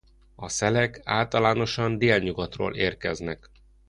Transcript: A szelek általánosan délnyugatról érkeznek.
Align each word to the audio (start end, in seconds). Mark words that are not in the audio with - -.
A 0.35 0.47
szelek 0.49 1.01
általánosan 1.03 1.97
délnyugatról 1.97 2.75
érkeznek. 2.75 3.49